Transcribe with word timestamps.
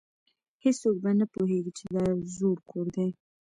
هیڅوک 0.63 0.95
به 1.03 1.11
نه 1.19 1.25
پوهیږي 1.33 1.71
چې 1.77 1.85
دا 1.95 2.03
یو 2.11 2.19
زوړ 2.35 2.57
کور 2.69 2.87
دی 2.95 3.09